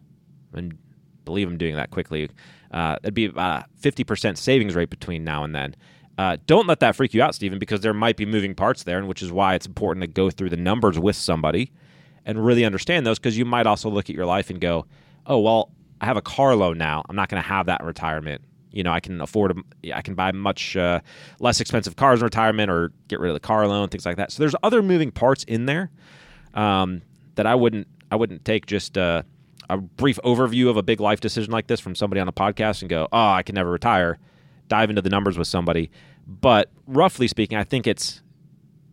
and 0.54 0.76
believe 1.26 1.46
I'm 1.46 1.58
doing 1.58 1.76
that 1.76 1.90
quickly. 1.90 2.30
Uh, 2.70 2.96
it'd 3.02 3.12
be 3.12 3.26
about 3.26 3.64
a 3.64 3.88
50% 3.88 4.38
savings 4.38 4.74
rate 4.74 4.88
between 4.88 5.24
now 5.24 5.44
and 5.44 5.54
then. 5.54 5.76
Uh, 6.16 6.38
don't 6.46 6.66
let 6.66 6.80
that 6.80 6.96
freak 6.96 7.12
you 7.12 7.22
out, 7.22 7.34
Stephen, 7.34 7.58
because 7.58 7.82
there 7.82 7.92
might 7.92 8.16
be 8.16 8.24
moving 8.24 8.54
parts 8.54 8.84
there, 8.84 8.96
and 8.98 9.06
which 9.06 9.22
is 9.22 9.30
why 9.30 9.54
it's 9.54 9.66
important 9.66 10.02
to 10.02 10.06
go 10.06 10.30
through 10.30 10.48
the 10.48 10.56
numbers 10.56 10.98
with 10.98 11.16
somebody 11.16 11.70
and 12.24 12.44
really 12.44 12.64
understand 12.64 13.06
those. 13.06 13.18
Because 13.18 13.36
you 13.36 13.44
might 13.44 13.66
also 13.66 13.90
look 13.90 14.08
at 14.08 14.16
your 14.16 14.24
life 14.24 14.48
and 14.48 14.58
go, 14.58 14.86
"Oh, 15.26 15.38
well, 15.38 15.70
I 16.00 16.06
have 16.06 16.16
a 16.16 16.22
car 16.22 16.54
loan 16.56 16.78
now. 16.78 17.02
I'm 17.08 17.16
not 17.16 17.28
going 17.28 17.42
to 17.42 17.48
have 17.48 17.66
that 17.66 17.80
in 17.82 17.86
retirement. 17.86 18.42
You 18.70 18.82
know, 18.82 18.92
I 18.92 19.00
can 19.00 19.20
afford, 19.20 19.58
I 19.94 20.02
can 20.02 20.14
buy 20.14 20.32
much 20.32 20.76
uh, 20.76 21.00
less 21.38 21.60
expensive 21.60 21.96
cars 21.96 22.20
in 22.20 22.24
retirement, 22.24 22.70
or 22.70 22.92
get 23.08 23.20
rid 23.20 23.28
of 23.28 23.34
the 23.34 23.40
car 23.40 23.66
loan, 23.66 23.88
things 23.88 24.06
like 24.06 24.16
that. 24.16 24.32
So 24.32 24.42
there's 24.42 24.54
other 24.62 24.82
moving 24.82 25.10
parts 25.10 25.44
in 25.44 25.66
there 25.66 25.90
um, 26.54 27.02
that 27.36 27.46
I 27.46 27.54
wouldn't, 27.54 27.88
I 28.10 28.16
wouldn't 28.16 28.44
take 28.44 28.66
just 28.66 28.96
uh, 28.96 29.22
a 29.68 29.76
brief 29.78 30.18
overview 30.24 30.68
of 30.70 30.76
a 30.76 30.82
big 30.82 31.00
life 31.00 31.20
decision 31.20 31.52
like 31.52 31.66
this 31.66 31.80
from 31.80 31.94
somebody 31.94 32.20
on 32.20 32.28
a 32.28 32.32
podcast 32.32 32.82
and 32.82 32.88
go, 32.88 33.08
"Oh, 33.12 33.28
I 33.30 33.42
can 33.42 33.54
never 33.54 33.70
retire." 33.70 34.18
Dive 34.68 34.90
into 34.90 35.02
the 35.02 35.10
numbers 35.10 35.38
with 35.38 35.46
somebody, 35.48 35.90
but 36.26 36.70
roughly 36.86 37.28
speaking, 37.28 37.56
I 37.56 37.64
think 37.64 37.86
it's 37.86 38.22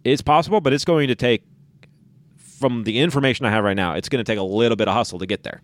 it's 0.03 0.21
possible, 0.21 0.61
but 0.61 0.73
it's 0.73 0.85
going 0.85 1.07
to 1.07 1.15
take 1.15 1.43
from 2.37 2.83
the 2.83 2.99
information 2.99 3.45
I 3.45 3.51
have 3.51 3.63
right 3.63 3.75
now, 3.75 3.93
it's 3.93 4.09
going 4.09 4.23
to 4.23 4.29
take 4.31 4.39
a 4.39 4.43
little 4.43 4.75
bit 4.75 4.87
of 4.87 4.93
hustle 4.93 5.19
to 5.19 5.25
get 5.25 5.43
there. 5.43 5.61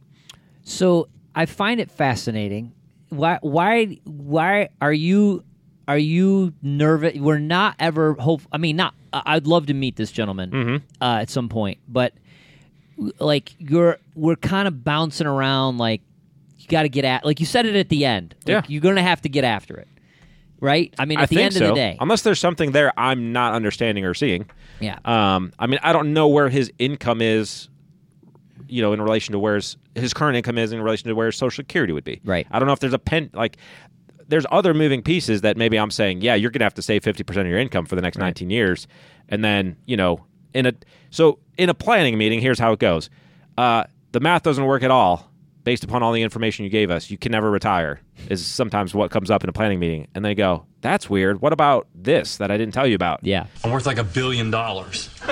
So 0.63 1.07
I 1.35 1.45
find 1.45 1.79
it 1.79 1.89
fascinating. 1.91 2.73
Why 3.09 3.37
why 3.41 3.99
why 4.05 4.69
are 4.81 4.93
you 4.93 5.43
are 5.87 5.97
you 5.97 6.53
nervous? 6.61 7.17
We're 7.19 7.39
not 7.39 7.75
ever 7.79 8.13
hope. 8.15 8.41
I 8.51 8.57
mean, 8.57 8.75
not. 8.75 8.93
I'd 9.11 9.47
love 9.47 9.65
to 9.67 9.73
meet 9.73 9.95
this 9.95 10.11
gentleman 10.11 10.51
Mhm. 10.51 10.81
uh, 11.01 11.19
at 11.21 11.29
some 11.31 11.49
point, 11.49 11.79
but 11.87 12.13
like 13.19 13.53
you're 13.57 13.97
we're 14.15 14.35
kind 14.35 14.67
of 14.67 14.83
bouncing 14.83 15.27
around. 15.27 15.77
Like 15.77 16.01
you 16.57 16.67
got 16.67 16.83
to 16.83 16.89
get 16.89 17.05
at. 17.05 17.25
Like 17.25 17.39
you 17.39 17.45
said 17.45 17.65
it 17.65 17.75
at 17.75 17.89
the 17.89 18.05
end. 18.05 18.35
Like, 18.45 18.47
Yeah. 18.47 18.61
you're 18.67 18.81
gonna 18.81 19.01
have 19.03 19.21
to 19.21 19.29
get 19.29 19.43
after 19.43 19.77
it. 19.77 19.87
right? 20.61 20.93
I 20.99 21.05
mean, 21.05 21.17
at 21.17 21.23
I 21.23 21.25
the 21.25 21.35
think 21.35 21.45
end 21.45 21.53
so. 21.55 21.63
of 21.63 21.69
the 21.69 21.75
day, 21.75 21.97
Unless 22.01 22.23
there's 22.23 22.39
something 22.39 22.71
there 22.73 22.91
I'm 22.99 23.31
not 23.31 23.53
understanding 23.53 24.03
or 24.05 24.13
seeing. 24.13 24.49
yeah. 24.81 24.99
Um, 25.05 25.53
I 25.57 25.67
mean, 25.67 25.79
I 25.83 25.93
don't 25.93 26.13
know 26.13 26.27
where 26.27 26.49
his 26.49 26.69
income 26.79 27.21
is, 27.21 27.69
you 28.67 28.81
know, 28.81 28.91
in 28.93 29.01
relation 29.01 29.31
to 29.31 29.39
where 29.39 29.55
his, 29.55 29.77
his 29.95 30.13
current 30.13 30.35
income 30.35 30.57
is 30.57 30.71
in 30.73 30.81
relation 30.81 31.07
to 31.07 31.13
where 31.15 31.27
his 31.27 31.37
Social 31.37 31.55
Security 31.63 31.93
would 31.93 32.03
be. 32.03 32.19
Right. 32.25 32.45
I 32.51 32.59
don't 32.59 32.67
know 32.67 32.73
if 32.73 32.79
there's 32.79 32.93
a 32.93 32.99
pen 32.99 33.29
like. 33.33 33.55
There's 34.27 34.45
other 34.51 34.75
moving 34.75 35.01
pieces 35.01 35.41
that 35.41 35.57
maybe 35.57 35.79
I'm 35.79 35.89
saying, 35.89 36.21
yeah, 36.21 36.35
you're 36.35 36.51
gonna 36.51 36.65
have 36.65 36.75
to 36.75 36.83
save 36.83 37.03
50 37.03 37.23
percent 37.23 37.47
of 37.47 37.49
your 37.51 37.59
income 37.59 37.85
for 37.85 37.95
the 37.95 38.01
next 38.03 38.17
19 38.19 38.49
years, 38.51 38.85
and 39.29 39.43
then 39.43 39.75
you 39.87 39.97
know, 39.97 40.23
in 40.53 40.65
a 40.65 40.73
so 41.09 41.39
in 41.57 41.69
a 41.69 41.73
planning 41.73 42.17
meeting, 42.17 42.39
here's 42.41 42.59
how 42.59 42.71
it 42.73 42.79
goes. 42.79 43.09
Uh, 43.57 43.83
the 44.11 44.19
math 44.19 44.43
doesn't 44.43 44.65
work 44.65 44.83
at 44.83 44.91
all 44.91 45.29
based 45.63 45.83
upon 45.83 46.01
all 46.01 46.11
the 46.11 46.21
information 46.21 46.63
you 46.63 46.69
gave 46.71 46.89
us. 46.89 47.11
You 47.11 47.17
can 47.17 47.31
never 47.31 47.51
retire 47.51 48.01
is 48.29 48.45
sometimes 48.45 48.93
what 48.93 49.11
comes 49.11 49.29
up 49.29 49.43
in 49.43 49.49
a 49.49 49.53
planning 49.53 49.79
meeting, 49.79 50.07
and 50.15 50.23
they 50.25 50.33
go, 50.35 50.65
that's 50.81 51.09
weird. 51.09 51.41
What 51.41 51.53
about 51.53 51.87
this 51.93 52.37
that 52.37 52.49
I 52.51 52.57
didn't 52.57 52.73
tell 52.73 52.87
you 52.87 52.95
about? 52.95 53.19
yeah. 53.23 53.45
I'm 53.63 53.71
worth 53.71 53.85
like 53.85 53.97
a 53.97 54.03
billion 54.03 54.49
dollars. 54.51 55.09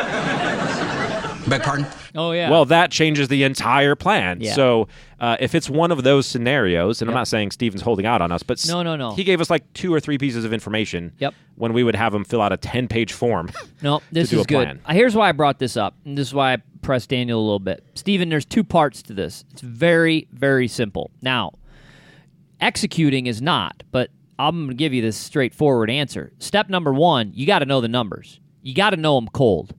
Beg 1.48 1.62
pardon? 1.64 1.86
Oh 2.16 2.32
yeah. 2.32 2.50
Well, 2.50 2.66
that 2.66 2.92
changes 2.92 3.28
the 3.30 3.44
entire 3.44 3.96
plan. 3.96 4.40
Yeah. 4.42 4.54
So 4.54 4.88
uh, 5.20 5.38
if 5.40 5.56
it's 5.56 5.70
one 5.70 5.92
of 5.92 6.04
those 6.04 6.26
scenarios, 6.26 7.02
and 7.02 7.10
I'm 7.10 7.16
not 7.16 7.28
saying 7.28 7.52
Steven's 7.52 7.82
holding 7.82 8.06
out 8.06 8.22
on 8.22 8.32
us, 8.32 8.44
but 8.44 8.64
No, 8.68 8.84
no, 8.84 8.96
no. 8.96 9.12
he 9.12 9.24
gave 9.24 9.40
us 9.42 9.50
like 9.50 9.72
two 9.74 9.94
or 9.94 10.00
three 10.00 10.18
pieces 10.18 10.44
of 10.46 10.54
information. 10.54 11.14
Yep. 11.20 11.34
When 11.56 11.74
we 11.74 11.84
would 11.84 11.96
have 11.96 12.14
him 12.14 12.24
fill 12.24 12.42
out 12.42 12.52
a 12.54 12.58
10 12.58 12.88
page 12.88 13.14
form. 13.14 13.50
No, 13.84 14.02
this 14.12 14.30
do 14.32 14.38
is 14.40 14.46
a 14.46 14.48
good. 14.48 14.56
plan. 14.56 14.80
Uh, 14.86 14.94
Here's 14.94 15.16
why 15.16 15.30
I 15.30 15.32
brought 15.34 15.60
this 15.60 15.78
up, 15.78 15.96
and 16.04 16.18
this 16.18 16.28
is 16.30 16.34
why 16.34 16.54
I 16.54 16.58
pressed 16.82 17.10
Daniel 17.10 17.40
a 17.40 17.44
little 17.44 17.60
bit. 17.60 17.84
Stephen, 17.94 18.28
there's 18.30 18.44
two 18.46 18.64
parts 18.64 19.04
to 19.04 19.14
this. 19.14 19.46
It's 19.52 19.62
very, 19.62 20.28
very 20.32 20.68
simple. 20.68 21.12
Now, 21.22 21.54
executing 22.60 23.28
is 23.28 23.42
not, 23.42 23.84
but 23.92 24.10
I'm 24.40 24.56
going 24.66 24.70
to 24.70 24.74
give 24.76 24.94
you 24.94 25.02
this 25.02 25.16
straightforward 25.18 25.90
answer. 25.90 26.32
Step 26.40 26.70
number 26.70 26.94
one, 26.94 27.32
you 27.36 27.46
got 27.46 27.60
to 27.60 27.66
know 27.66 27.82
the 27.82 27.88
numbers. 27.88 28.40
You 28.64 28.74
got 28.74 28.92
to 28.92 28.98
know 28.98 29.16
them 29.16 29.30
cold. 29.32 29.76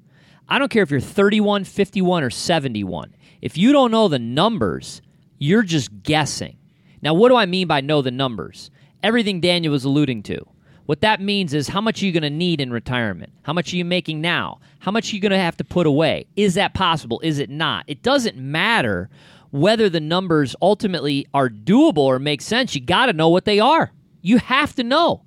I 0.48 0.58
don't 0.58 0.70
care 0.70 0.82
if 0.82 0.90
you're 0.90 1.00
31, 1.00 1.64
51, 1.64 2.24
or 2.24 2.30
71. 2.30 3.14
If 3.42 3.58
you 3.58 3.72
don't 3.72 3.90
know 3.90 4.08
the 4.08 4.18
numbers, 4.18 5.02
you're 5.38 5.62
just 5.62 6.02
guessing. 6.02 6.56
Now, 7.02 7.14
what 7.14 7.28
do 7.28 7.36
I 7.36 7.46
mean 7.46 7.68
by 7.68 7.80
know 7.80 8.02
the 8.02 8.10
numbers? 8.10 8.70
Everything 9.02 9.40
Daniel 9.40 9.72
was 9.72 9.84
alluding 9.84 10.22
to. 10.24 10.44
What 10.86 11.02
that 11.02 11.20
means 11.20 11.52
is 11.52 11.68
how 11.68 11.82
much 11.82 12.02
are 12.02 12.06
you 12.06 12.12
going 12.12 12.22
to 12.22 12.30
need 12.30 12.62
in 12.62 12.72
retirement? 12.72 13.30
How 13.42 13.52
much 13.52 13.72
are 13.72 13.76
you 13.76 13.84
making 13.84 14.22
now? 14.22 14.58
How 14.78 14.90
much 14.90 15.12
are 15.12 15.16
you 15.16 15.20
going 15.20 15.32
to 15.32 15.38
have 15.38 15.58
to 15.58 15.64
put 15.64 15.86
away? 15.86 16.26
Is 16.34 16.54
that 16.54 16.72
possible? 16.72 17.20
Is 17.22 17.38
it 17.38 17.50
not? 17.50 17.84
It 17.86 18.02
doesn't 18.02 18.38
matter 18.38 19.10
whether 19.50 19.90
the 19.90 20.00
numbers 20.00 20.56
ultimately 20.62 21.26
are 21.34 21.50
doable 21.50 21.98
or 21.98 22.18
make 22.18 22.40
sense. 22.40 22.74
You 22.74 22.80
got 22.80 23.06
to 23.06 23.12
know 23.12 23.28
what 23.28 23.44
they 23.44 23.60
are. 23.60 23.92
You 24.22 24.38
have 24.38 24.74
to 24.76 24.82
know. 24.82 25.24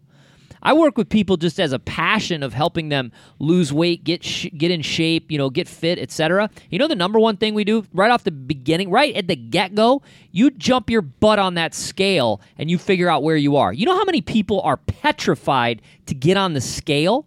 I 0.63 0.73
work 0.73 0.97
with 0.97 1.09
people 1.09 1.37
just 1.37 1.59
as 1.59 1.73
a 1.73 1.79
passion 1.79 2.43
of 2.43 2.53
helping 2.53 2.89
them 2.89 3.11
lose 3.39 3.73
weight, 3.73 4.03
get 4.03 4.23
sh- 4.23 4.47
get 4.57 4.71
in 4.71 4.81
shape, 4.81 5.31
you 5.31 5.37
know, 5.37 5.49
get 5.49 5.67
fit, 5.67 5.99
etc. 5.99 6.49
You 6.69 6.79
know 6.79 6.87
the 6.87 6.95
number 6.95 7.19
one 7.19 7.37
thing 7.37 7.53
we 7.53 7.63
do 7.63 7.85
right 7.93 8.11
off 8.11 8.23
the 8.23 8.31
beginning, 8.31 8.89
right 8.89 9.15
at 9.15 9.27
the 9.27 9.35
get-go, 9.35 10.01
you 10.31 10.51
jump 10.51 10.89
your 10.89 11.01
butt 11.01 11.39
on 11.39 11.55
that 11.55 11.73
scale 11.73 12.41
and 12.57 12.69
you 12.69 12.77
figure 12.77 13.09
out 13.09 13.23
where 13.23 13.37
you 13.37 13.55
are. 13.55 13.73
You 13.73 13.85
know 13.85 13.97
how 13.97 14.05
many 14.05 14.21
people 14.21 14.61
are 14.61 14.77
petrified 14.77 15.81
to 16.05 16.15
get 16.15 16.37
on 16.37 16.53
the 16.53 16.61
scale? 16.61 17.25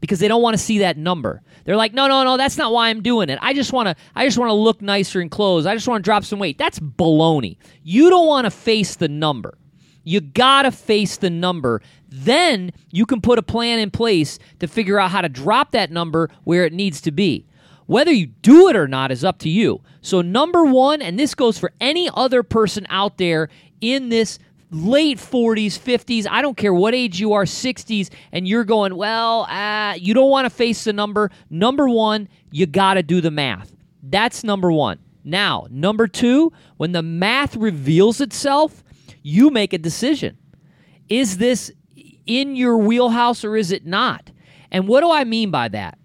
because 0.00 0.18
they 0.18 0.28
don't 0.28 0.42
want 0.42 0.52
to 0.52 0.62
see 0.62 0.80
that 0.80 0.98
number. 0.98 1.40
They're 1.64 1.76
like, 1.76 1.94
"No, 1.94 2.06
no, 2.06 2.24
no, 2.24 2.36
that's 2.36 2.58
not 2.58 2.72
why 2.72 2.90
I'm 2.90 3.00
doing 3.00 3.30
it. 3.30 3.38
I 3.40 3.54
just 3.54 3.72
want 3.72 3.88
to 3.88 3.96
I 4.14 4.26
just 4.26 4.36
want 4.36 4.50
to 4.50 4.54
look 4.54 4.82
nicer 4.82 5.18
in 5.20 5.30
clothes. 5.30 5.64
I 5.64 5.74
just 5.74 5.88
want 5.88 6.04
to 6.04 6.06
drop 6.06 6.24
some 6.24 6.38
weight." 6.38 6.58
That's 6.58 6.78
baloney. 6.78 7.56
You 7.82 8.10
don't 8.10 8.26
want 8.26 8.44
to 8.44 8.50
face 8.50 8.96
the 8.96 9.08
number. 9.08 9.56
You 10.04 10.20
got 10.20 10.62
to 10.62 10.70
face 10.70 11.16
the 11.16 11.30
number. 11.30 11.82
Then 12.08 12.72
you 12.92 13.06
can 13.06 13.20
put 13.20 13.38
a 13.38 13.42
plan 13.42 13.78
in 13.78 13.90
place 13.90 14.38
to 14.60 14.68
figure 14.68 15.00
out 15.00 15.10
how 15.10 15.22
to 15.22 15.28
drop 15.28 15.72
that 15.72 15.90
number 15.90 16.30
where 16.44 16.64
it 16.64 16.72
needs 16.72 17.00
to 17.02 17.10
be. 17.10 17.46
Whether 17.86 18.12
you 18.12 18.26
do 18.26 18.68
it 18.68 18.76
or 18.76 18.88
not 18.88 19.10
is 19.10 19.24
up 19.24 19.38
to 19.40 19.48
you. 19.48 19.82
So, 20.00 20.22
number 20.22 20.64
one, 20.64 21.02
and 21.02 21.18
this 21.18 21.34
goes 21.34 21.58
for 21.58 21.72
any 21.80 22.08
other 22.14 22.42
person 22.42 22.86
out 22.88 23.18
there 23.18 23.48
in 23.80 24.08
this 24.08 24.38
late 24.70 25.18
40s, 25.18 25.78
50s, 25.78 26.26
I 26.28 26.42
don't 26.42 26.56
care 26.56 26.74
what 26.74 26.94
age 26.94 27.20
you 27.20 27.32
are, 27.34 27.44
60s, 27.44 28.10
and 28.32 28.46
you're 28.48 28.64
going, 28.64 28.96
well, 28.96 29.42
uh, 29.42 29.94
you 29.94 30.14
don't 30.14 30.30
want 30.30 30.46
to 30.46 30.50
face 30.50 30.84
the 30.84 30.92
number. 30.92 31.30
Number 31.50 31.88
one, 31.88 32.28
you 32.50 32.66
got 32.66 32.94
to 32.94 33.02
do 33.02 33.20
the 33.20 33.30
math. 33.30 33.74
That's 34.02 34.44
number 34.44 34.70
one. 34.70 34.98
Now, 35.24 35.66
number 35.70 36.06
two, 36.06 36.52
when 36.76 36.92
the 36.92 37.02
math 37.02 37.56
reveals 37.56 38.20
itself, 38.20 38.83
you 39.24 39.50
make 39.50 39.72
a 39.72 39.78
decision. 39.78 40.38
Is 41.08 41.38
this 41.38 41.72
in 42.26 42.54
your 42.54 42.78
wheelhouse 42.78 43.44
or 43.44 43.56
is 43.56 43.72
it 43.72 43.84
not? 43.84 44.30
And 44.70 44.86
what 44.86 45.00
do 45.00 45.10
I 45.10 45.24
mean 45.24 45.50
by 45.50 45.68
that? 45.68 45.98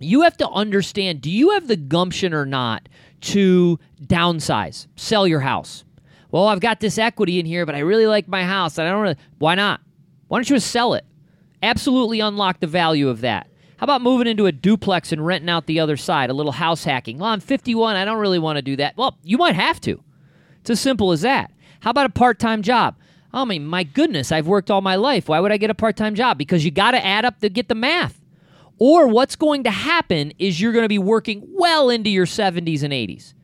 You 0.00 0.22
have 0.22 0.36
to 0.38 0.48
understand 0.48 1.20
do 1.20 1.30
you 1.30 1.50
have 1.50 1.68
the 1.68 1.76
gumption 1.76 2.34
or 2.34 2.44
not 2.44 2.88
to 3.22 3.78
downsize, 4.02 4.88
sell 4.96 5.26
your 5.28 5.40
house? 5.40 5.84
Well, 6.30 6.48
I've 6.48 6.60
got 6.60 6.80
this 6.80 6.98
equity 6.98 7.38
in 7.38 7.46
here, 7.46 7.64
but 7.64 7.74
I 7.74 7.80
really 7.80 8.06
like 8.06 8.26
my 8.26 8.42
house. 8.42 8.78
And 8.78 8.88
I 8.88 8.90
don't 8.90 9.02
really. 9.02 9.16
Why 9.38 9.54
not? 9.54 9.80
Why 10.28 10.38
don't 10.38 10.50
you 10.50 10.56
just 10.56 10.70
sell 10.70 10.94
it? 10.94 11.04
Absolutely 11.62 12.20
unlock 12.20 12.60
the 12.60 12.66
value 12.66 13.08
of 13.08 13.20
that. 13.20 13.48
How 13.78 13.84
about 13.84 14.02
moving 14.02 14.26
into 14.26 14.46
a 14.46 14.52
duplex 14.52 15.12
and 15.12 15.24
renting 15.24 15.50
out 15.50 15.66
the 15.66 15.80
other 15.80 15.96
side, 15.96 16.30
a 16.30 16.34
little 16.34 16.52
house 16.52 16.84
hacking? 16.84 17.18
Well, 17.18 17.28
I'm 17.28 17.40
51. 17.40 17.96
I 17.96 18.04
don't 18.04 18.18
really 18.18 18.38
want 18.38 18.56
to 18.56 18.62
do 18.62 18.76
that. 18.76 18.96
Well, 18.96 19.18
you 19.22 19.38
might 19.38 19.54
have 19.54 19.80
to. 19.82 20.02
It's 20.60 20.70
as 20.70 20.80
simple 20.80 21.12
as 21.12 21.20
that. 21.20 21.50
How 21.86 21.90
about 21.90 22.06
a 22.06 22.10
part 22.10 22.40
time 22.40 22.62
job? 22.62 22.96
I 23.32 23.44
mean, 23.44 23.64
my 23.64 23.84
goodness, 23.84 24.32
I've 24.32 24.48
worked 24.48 24.72
all 24.72 24.80
my 24.80 24.96
life. 24.96 25.28
Why 25.28 25.38
would 25.38 25.52
I 25.52 25.56
get 25.56 25.70
a 25.70 25.74
part 25.74 25.96
time 25.96 26.16
job? 26.16 26.36
Because 26.36 26.64
you 26.64 26.72
got 26.72 26.90
to 26.90 27.06
add 27.06 27.24
up 27.24 27.38
to 27.42 27.48
get 27.48 27.68
the 27.68 27.76
math. 27.76 28.20
Or 28.80 29.06
what's 29.06 29.36
going 29.36 29.62
to 29.62 29.70
happen 29.70 30.32
is 30.36 30.60
you're 30.60 30.72
going 30.72 30.82
to 30.82 30.88
be 30.88 30.98
working 30.98 31.46
well 31.52 31.88
into 31.88 32.10
your 32.10 32.26
70s 32.26 32.82
and 32.82 32.92
80s. 32.92 33.34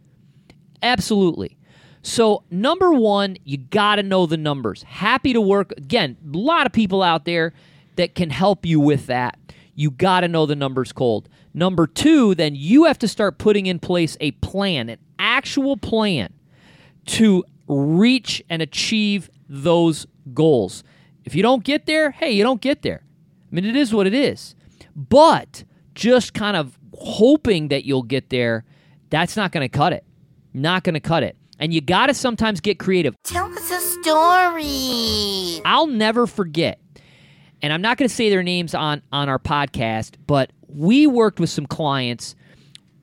Absolutely. 0.83 1.57
So, 2.03 2.43
number 2.51 2.93
one, 2.93 3.37
you 3.45 3.59
got 3.59 3.97
to 3.97 4.03
know 4.03 4.27
the 4.27 4.37
numbers. 4.37 4.83
Happy 4.83 5.33
to 5.33 5.41
work. 5.41 5.71
Again, 5.77 6.17
a 6.35 6.37
lot 6.37 6.67
of 6.67 6.73
people 6.73 7.01
out 7.01 7.25
there 7.25 7.55
that 7.95 8.17
can 8.17 8.31
help 8.31 8.67
you 8.67 8.81
with 8.81 9.07
that. 9.07 9.39
You 9.77 9.93
got 9.93 10.23
to 10.23 10.29
know 10.29 10.47
the 10.47 10.57
numbers 10.57 10.93
cold. 10.93 11.29
Number 11.55 11.87
two, 11.87 12.35
then 12.35 12.57
you 12.57 12.87
have 12.87 12.99
to 12.99 13.07
start 13.07 13.39
putting 13.39 13.67
in 13.67 13.79
place 13.79 14.17
a 14.21 14.33
plan, 14.33 14.89
an 14.89 14.99
actual 15.21 15.77
plan 15.77 16.33
to 17.07 17.45
reach 17.81 18.43
and 18.49 18.63
achieve 18.63 19.31
those 19.49 20.07
goals. 20.35 20.85
If 21.25 21.35
you 21.35 21.43
don't 21.43 21.65
get 21.65 21.87
there, 21.87 22.11
hey, 22.11 22.33
you 22.33 22.43
don't 22.43 22.61
get 22.61 22.83
there. 22.83 23.03
I 23.05 23.55
mean, 23.55 23.65
it 23.65 23.77
is 23.77 23.95
what 23.95 24.07
it 24.07 24.15
is. 24.15 24.55
But 24.97 25.65
just 25.95 26.35
kind 26.35 26.57
of 26.57 26.79
hoping 26.99 27.69
that 27.69 27.85
you'll 27.85 28.03
get 28.03 28.31
there, 28.31 28.65
that's 29.11 29.37
not 29.37 29.53
going 29.53 29.63
to 29.63 29.69
cut 29.69 29.93
it. 29.93 30.05
Not 30.55 30.85
going 30.85 30.95
to 30.95 31.01
cut 31.01 31.23
it. 31.23 31.37
And 31.59 31.73
you 31.73 31.81
got 31.81 32.07
to 32.07 32.15
sometimes 32.15 32.61
get 32.61 32.79
creative. 32.79 33.15
Tell 33.23 33.47
us 33.53 33.71
a 33.71 33.79
story. 33.79 35.61
I'll 35.65 35.87
never 35.87 36.27
forget, 36.27 36.81
and 37.63 37.73
I'm 37.73 37.81
not 37.81 37.99
going 37.99 38.09
to 38.09 38.15
say 38.15 38.31
their 38.31 38.43
names 38.43 38.75
on 38.75 39.03
on 39.13 39.29
our 39.29 39.39
podcast, 39.39 40.15
but 40.27 40.51
we 40.67 41.07
worked 41.07 41.39
with 41.39 41.51
some 41.51 41.67
clients 41.67 42.35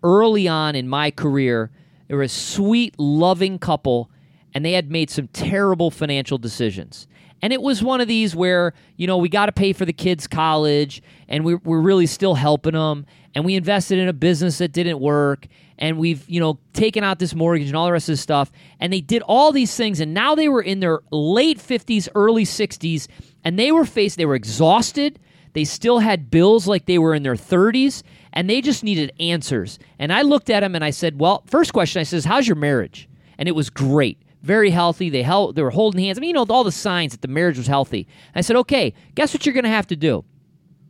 early 0.03 0.47
on 0.47 0.75
in 0.75 0.89
my 0.89 1.09
career. 1.11 1.71
They 2.07 2.15
were 2.15 2.23
a 2.23 2.27
sweet, 2.27 2.95
loving 2.99 3.59
couple, 3.59 4.11
and 4.53 4.65
they 4.65 4.73
had 4.73 4.89
made 4.89 5.09
some 5.09 5.27
terrible 5.29 5.91
financial 5.91 6.37
decisions. 6.37 7.07
And 7.41 7.53
it 7.53 7.61
was 7.61 7.81
one 7.81 8.01
of 8.01 8.07
these 8.07 8.35
where, 8.35 8.73
you 8.97 9.07
know, 9.07 9.17
we 9.17 9.29
got 9.29 9.45
to 9.45 9.51
pay 9.51 9.73
for 9.73 9.85
the 9.85 9.93
kids' 9.93 10.27
college, 10.27 11.01
and 11.27 11.45
we, 11.45 11.55
we're 11.55 11.79
really 11.79 12.05
still 12.05 12.35
helping 12.35 12.73
them. 12.73 13.05
And 13.35 13.45
we 13.45 13.55
invested 13.55 13.99
in 13.99 14.07
a 14.07 14.13
business 14.13 14.57
that 14.57 14.71
didn't 14.71 14.99
work, 14.99 15.47
and 15.77 15.97
we've, 15.97 16.27
you 16.27 16.39
know, 16.39 16.59
taken 16.73 17.03
out 17.03 17.19
this 17.19 17.33
mortgage 17.33 17.67
and 17.67 17.75
all 17.75 17.85
the 17.85 17.91
rest 17.91 18.09
of 18.09 18.13
this 18.13 18.21
stuff. 18.21 18.51
And 18.79 18.91
they 18.91 19.01
did 19.01 19.21
all 19.21 19.51
these 19.51 19.75
things, 19.75 19.99
and 19.99 20.13
now 20.13 20.35
they 20.35 20.49
were 20.49 20.61
in 20.61 20.79
their 20.79 20.99
late 21.11 21.59
50s, 21.59 22.09
early 22.15 22.43
60s, 22.43 23.07
and 23.43 23.57
they 23.57 23.71
were 23.71 23.85
faced, 23.85 24.17
they 24.17 24.25
were 24.25 24.35
exhausted. 24.35 25.19
They 25.53 25.63
still 25.63 25.99
had 25.99 26.29
bills 26.29 26.67
like 26.67 26.85
they 26.85 26.99
were 26.99 27.15
in 27.15 27.23
their 27.23 27.35
30s, 27.35 28.03
and 28.33 28.49
they 28.49 28.61
just 28.61 28.83
needed 28.83 29.13
answers. 29.19 29.79
And 29.97 30.13
I 30.13 30.21
looked 30.21 30.49
at 30.49 30.59
them 30.59 30.75
and 30.75 30.83
I 30.83 30.91
said, 30.91 31.19
Well, 31.19 31.43
first 31.47 31.73
question 31.73 31.99
I 31.99 32.03
says, 32.03 32.25
How's 32.25 32.47
your 32.47 32.55
marriage? 32.55 33.09
And 33.37 33.47
it 33.47 33.53
was 33.53 33.69
great. 33.69 34.21
Very 34.41 34.69
healthy. 34.69 35.09
They 35.09 35.23
held, 35.23 35.55
they 35.55 35.61
were 35.61 35.69
holding 35.69 36.01
hands. 36.01 36.17
I 36.17 36.21
mean, 36.21 36.29
you 36.29 36.33
know, 36.33 36.45
all 36.49 36.63
the 36.63 36.71
signs 36.71 37.11
that 37.11 37.21
the 37.21 37.27
marriage 37.27 37.57
was 37.57 37.67
healthy. 37.67 38.07
I 38.33 38.41
said, 38.41 38.55
okay, 38.57 38.93
guess 39.15 39.33
what 39.33 39.45
you're 39.45 39.53
going 39.53 39.65
to 39.65 39.69
have 39.69 39.87
to 39.87 39.95
do? 39.95 40.23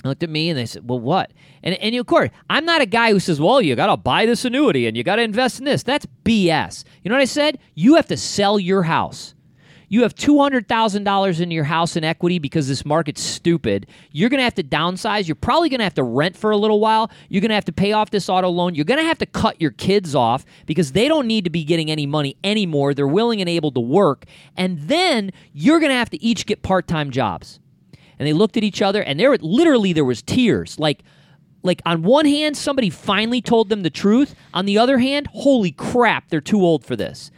They 0.04 0.10
looked 0.10 0.24
at 0.24 0.30
me 0.30 0.50
and 0.50 0.58
they 0.58 0.66
said, 0.66 0.88
well, 0.88 1.00
what? 1.00 1.32
And, 1.64 1.76
and 1.76 1.96
of 1.96 2.06
course, 2.06 2.30
I'm 2.50 2.64
not 2.66 2.82
a 2.82 2.86
guy 2.86 3.12
who 3.12 3.20
says, 3.20 3.40
well, 3.42 3.62
you 3.62 3.76
got 3.76 3.88
to 3.88 3.98
buy 3.98 4.26
this 4.26 4.46
annuity 4.46 4.88
and 4.88 4.96
you 4.96 5.04
got 5.04 5.18
to 5.18 5.24
invest 5.24 5.60
in 5.60 5.66
this. 5.66 5.84
That's 5.84 6.06
BS. 6.24 6.86
You 7.04 7.10
know 7.10 7.16
what 7.16 7.22
I 7.22 7.26
said? 7.26 7.60
You 7.76 7.96
have 7.96 8.08
to 8.08 8.18
sell 8.18 8.60
your 8.60 8.84
house. 8.84 9.34
You 9.90 10.04
have 10.04 10.14
$200,000 10.16 11.42
in 11.42 11.52
your 11.52 11.64
house 11.64 11.96
in 11.96 12.04
equity 12.04 12.38
because 12.40 12.68
this 12.68 12.86
market's 12.86 13.24
stupid. 13.24 13.88
You're 14.12 14.30
going 14.30 14.38
to 14.38 14.44
have 14.44 14.54
to 14.56 14.64
downsize. 14.64 15.28
You're 15.28 15.36
probably 15.36 15.68
going 15.70 15.80
to 15.80 15.84
have 15.84 15.96
to 15.96 16.04
rent 16.04 16.38
for 16.38 16.52
a 16.52 16.58
little 16.58 16.80
while. 16.80 17.10
You're 17.28 17.42
going 17.42 17.50
to 17.50 17.56
have 17.56 17.66
to 17.66 17.72
pay 17.72 17.92
off 17.92 18.12
this 18.12 18.30
auto 18.30 18.50
loan. 18.50 18.76
You're 18.76 18.86
going 18.86 19.00
to 19.00 19.06
have 19.06 19.18
to 19.18 19.26
cut 19.26 19.60
your 19.60 19.72
kids 19.72 20.14
off 20.14 20.46
because 20.68 20.92
they 20.92 21.08
don't 21.08 21.26
need 21.26 21.44
to 21.44 21.50
be 21.50 21.64
getting 21.64 21.90
any 21.90 22.06
money 22.06 22.38
anymore. 22.44 22.94
They're 22.94 23.08
willing 23.08 23.42
and 23.42 23.50
able 23.50 23.72
to 23.72 23.80
work. 23.80 24.26
And 24.56 24.80
then 24.88 25.32
you're 25.54 25.80
going 25.80 25.92
to 25.92 25.96
have 25.98 26.12
to 26.12 26.24
each 26.24 26.46
get 26.46 26.62
part 26.62 26.88
time 26.88 27.10
jobs. 27.10 27.60
and 28.20 28.28
they 28.28 28.34
looked 28.34 28.58
at 28.58 28.64
each 28.64 28.82
other, 28.82 29.02
and 29.02 29.20
there 29.20 29.36
literally 29.38 29.94
there 29.94 30.06
was 30.06 30.22
tears. 30.22 30.78
Like, 30.78 31.04
like 31.64 31.82
on 31.86 32.04
one 32.04 32.26
hand, 32.26 32.58
somebody 32.58 32.90
finally 32.90 33.42
told 33.42 33.70
them 33.70 33.82
the 33.82 33.90
truth. 33.90 34.36
On 34.54 34.66
the 34.66 34.78
other 34.78 35.00
hand, 35.00 35.28
holy 35.28 35.72
crap, 35.72 36.30
they're 36.30 36.42
too 36.42 36.62
old 36.62 36.86
for 36.86 36.96
this. 36.96 37.32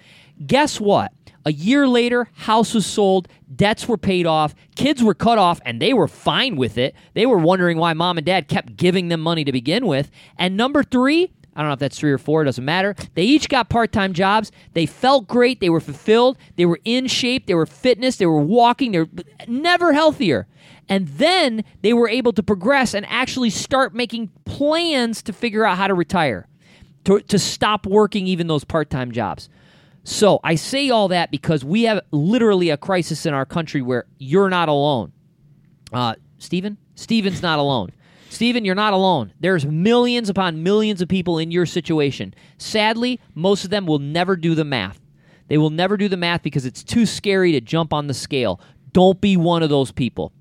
Guess 0.46 0.82
what? 0.82 1.12
A 1.46 1.52
year 1.52 1.88
later, 1.88 2.30
house 2.34 2.74
was 2.74 2.86
sold, 2.86 3.28
debts 3.56 3.88
were 3.88 3.98
paid 3.98 4.28
off, 4.28 4.54
kids 4.76 5.02
were 5.02 5.16
cut 5.16 5.38
off, 5.38 5.60
and 5.66 5.82
they 5.82 5.94
were 5.94 6.08
fine 6.08 6.56
with 6.56 6.78
it. 6.78 6.96
They 7.14 7.26
were 7.26 7.38
wondering 7.38 7.78
why 7.78 7.94
mom 7.94 8.18
and 8.18 8.26
dad 8.26 8.48
kept 8.48 8.78
giving 8.78 9.08
them 9.08 9.22
money 9.22 9.44
to 9.44 9.52
begin 9.52 9.88
with. 9.88 10.12
And 10.38 10.56
number 10.56 10.84
three, 10.84 11.32
I 11.56 11.62
don't 11.62 11.70
know 11.70 11.74
if 11.74 11.80
that's 11.80 12.00
three 12.00 12.12
or 12.12 12.18
four, 12.18 12.44
it 12.44 12.46
doesn't 12.46 12.64
matter. 12.64 12.96
They 13.16 13.24
each 13.24 13.50
got 13.50 13.70
part 13.70 13.92
time 13.92 14.14
jobs. 14.14 14.52
They 14.74 14.86
felt 14.86 15.28
great. 15.28 15.60
They 15.60 15.70
were 15.70 15.82
fulfilled. 15.82 16.38
They 16.56 16.66
were 16.66 16.80
in 16.86 17.08
shape. 17.08 17.46
They 17.46 17.56
were 17.56 17.66
fitness. 17.66 18.16
They 18.16 18.26
were 18.26 18.40
walking. 18.40 18.94
They 18.94 19.00
were 19.00 19.10
never 19.48 19.94
healthier. 19.94 20.48
And 20.88 21.08
then 21.08 21.64
they 21.82 21.94
were 21.94 22.10
able 22.10 22.34
to 22.34 22.44
progress 22.44 22.94
and 22.94 23.06
actually 23.08 23.50
start 23.50 23.94
making 23.94 24.30
plans 24.46 25.22
to 25.24 25.34
figure 25.34 25.66
out 25.66 25.78
how 25.78 25.88
to 25.88 25.94
retire, 25.94 26.48
to, 27.06 27.20
to 27.20 27.40
stop 27.40 27.86
working 27.86 28.28
even 28.28 28.48
those 28.48 28.64
part 28.64 28.90
time 28.90 29.12
jobs. 29.12 29.50
So 30.04 30.40
I 30.44 30.56
say 30.56 30.90
all 30.90 31.08
that 31.10 31.32
because 31.32 31.64
we 31.64 31.84
have 31.84 32.02
literally 32.12 32.70
a 32.70 32.78
crisis 32.78 33.26
in 33.26 33.34
our 33.34 33.46
country 33.46 33.82
where 33.82 34.06
you're 34.18 34.50
not 34.50 34.68
alone. 34.70 35.12
Uh, 35.94 36.16
Stephen? 36.40 36.78
Stephen's 36.96 37.42
not 37.42 37.60
alone. 37.60 37.92
Stephen, 38.30 38.64
you're 38.64 38.76
not 38.76 38.94
alone. 38.94 39.34
There's 39.40 39.66
millions 39.66 40.30
upon 40.30 40.64
millions 40.64 41.02
of 41.02 41.10
people 41.10 41.38
in 41.38 41.52
your 41.52 41.66
situation. 41.66 42.34
Sadly, 42.58 43.20
most 43.36 43.66
of 43.66 43.70
them 43.70 43.86
will 43.86 44.00
never 44.00 44.36
do 44.36 44.56
the 44.56 44.64
math. 44.64 45.00
They 45.50 45.58
will 45.58 45.70
never 45.70 45.98
do 45.98 46.08
the 46.08 46.18
math 46.18 46.42
because 46.42 46.66
it's 46.66 46.84
too 46.84 47.06
scary 47.06 47.52
to 47.52 47.62
jump 47.62 47.94
on 47.94 48.08
the 48.08 48.14
scale. 48.14 48.62
Don't 48.94 49.20
be 49.20 49.36
one 49.36 49.64
of 49.64 49.70
those 49.70 49.92
people. 49.92 50.32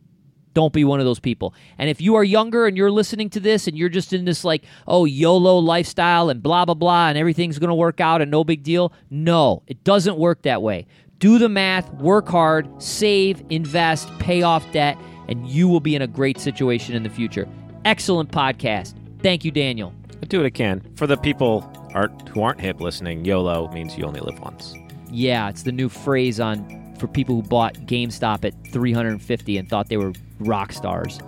Don't 0.52 0.73
be 0.73 0.85
one 0.85 0.99
of 0.99 1.07
those 1.07 1.21
people. 1.21 1.54
And 1.78 1.88
if 1.88 2.00
you 2.00 2.16
are 2.16 2.25
younger 2.25 2.66
and 2.66 2.76
you're 2.76 2.90
listening 2.90 3.30
to 3.30 3.40
this 3.40 3.69
and 3.69 3.76
you're 3.78 3.88
just 3.88 4.12
in 4.12 4.25
this 4.25 4.45
like, 4.45 4.64
oh, 4.87 5.04
YOLO 5.04 5.59
lifestyle 5.59 6.28
and 6.28 6.42
blah, 6.42 6.64
blah, 6.64 6.75
blah, 6.75 7.09
and 7.09 7.16
everything's 7.16 7.59
going 7.59 7.69
to 7.69 7.75
work 7.75 8.00
out 8.00 8.21
and 8.21 8.30
no 8.30 8.42
big 8.42 8.62
deal, 8.62 8.92
no, 9.11 9.62
it 9.66 9.85
doesn't 9.85 10.16
work 10.16 10.42
that 10.42 10.62
way. 10.62 10.87
Do 11.19 11.38
the 11.38 11.49
math, 11.49 11.92
work 11.95 12.28
hard, 12.28 12.83
save, 12.83 13.45
invest, 13.50 14.09
pay 14.19 14.42
off 14.42 14.64
debt, 14.73 14.99
and 15.28 15.47
you 15.47 15.69
will 15.69 15.80
be 15.80 15.95
in 15.95 16.02
a 16.02 16.07
great 16.07 16.38
situation 16.38 16.97
in 16.97 17.02
the 17.02 17.11
future. 17.11 17.47
Excellent 17.85 18.30
podcast. 18.30 18.95
Thank 19.23 19.45
you, 19.45 19.50
Daniel. 19.50 19.95
I 20.23 20.26
do 20.26 20.38
what 20.38 20.47
I 20.47 20.50
can. 20.50 20.83
For 20.97 21.07
the 21.07 21.16
people 21.16 21.71
aren't, 21.95 22.28
who 22.28 22.42
aren't 22.42 22.61
hip 22.61 22.80
listening, 22.80 23.25
YOLO 23.25 23.71
means 23.73 23.97
you 23.97 24.04
only 24.04 24.21
live 24.21 24.40
once. 24.40 24.75
Yeah, 25.11 25.49
it's 25.49 25.62
the 25.62 25.73
new 25.73 25.88
phrase 25.88 26.40
on 26.40 26.95
for 26.99 27.07
people 27.07 27.37
who 27.37 27.42
bought 27.42 27.75
GameStop 27.87 28.45
at 28.45 28.54
350 28.73 29.59
and 29.59 29.69
thought 29.69 29.88
they 29.88 29.97
were 29.97 30.12
rock 30.41 30.73
stars. 30.73 31.19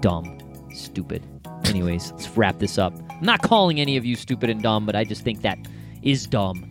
Dumb. 0.00 0.38
Stupid. 0.72 1.22
Anyways, 1.64 2.12
let's 2.12 2.28
wrap 2.36 2.58
this 2.58 2.78
up. 2.78 2.94
I'm 3.10 3.24
not 3.24 3.42
calling 3.42 3.80
any 3.80 3.96
of 3.96 4.04
you 4.04 4.16
stupid 4.16 4.50
and 4.50 4.62
dumb, 4.62 4.86
but 4.86 4.96
I 4.96 5.04
just 5.04 5.22
think 5.22 5.42
that 5.42 5.58
is 6.02 6.26
dumb. 6.26 6.66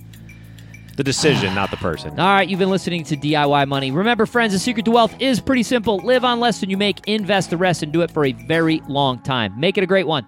The 0.98 1.04
decision, 1.04 1.56
not 1.56 1.72
the 1.72 1.78
person. 1.78 2.20
All 2.20 2.28
right, 2.28 2.50
you've 2.50 2.60
been 2.60 2.70
listening 2.70 3.06
to 3.06 3.16
DIY 3.16 3.68
Money. 3.70 3.92
Remember, 3.92 4.26
friends, 4.26 4.52
the 4.52 4.60
secret 4.60 4.84
to 4.84 4.92
wealth 4.92 5.16
is 5.22 5.40
pretty 5.40 5.64
simple. 5.64 5.98
Live 5.98 6.26
on 6.26 6.42
less 6.42 6.60
than 6.60 6.70
you 6.70 6.76
make, 6.76 7.08
invest 7.08 7.52
the 7.52 7.58
rest, 7.58 7.84
and 7.84 7.94
do 7.94 8.02
it 8.02 8.12
for 8.12 8.26
a 8.26 8.34
very 8.34 8.82
long 8.88 9.20
time. 9.20 9.58
Make 9.58 9.78
it 9.78 9.84
a 9.84 9.88
great 9.88 10.08
one. 10.08 10.28